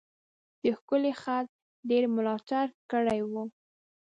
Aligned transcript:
د 0.63 0.65
ښکلی 0.77 1.13
خط 1.21 1.47
ډیر 1.89 2.03
ملاتړ 2.15 2.65
کړی 2.91 3.19
و. 3.31 3.31